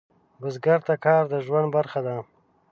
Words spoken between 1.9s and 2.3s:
ده